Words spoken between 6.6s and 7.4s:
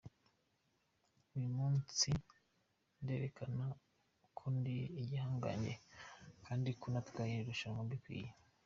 ko natwaye